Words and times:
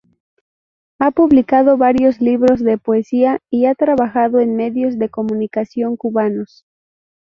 Ha 0.97 1.11
publicado 1.11 1.77
varios 1.77 2.21
libros 2.21 2.59
de 2.61 2.79
poesía 2.79 3.37
y 3.51 3.65
ha 3.67 3.75
trabajado 3.75 4.39
en 4.39 4.55
medios 4.55 4.97
de 4.97 5.09
comunicación 5.09 5.95
cubanos. 5.95 6.65